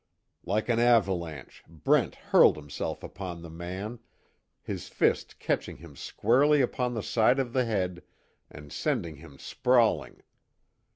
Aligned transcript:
Like 0.43 0.67
an 0.67 0.79
avalanche 0.79 1.63
Brent 1.67 2.15
hurled 2.15 2.55
himself 2.57 3.03
upon 3.03 3.43
the 3.43 3.51
man, 3.51 3.99
his 4.63 4.87
fist 4.87 5.37
catching 5.37 5.77
him 5.77 5.95
squarely 5.95 6.59
upon 6.59 6.95
the 6.95 7.03
side 7.03 7.37
of 7.37 7.53
the 7.53 7.65
head 7.65 8.01
and 8.49 8.73
sending 8.73 9.17
him 9.17 9.37
sprawling. 9.37 10.23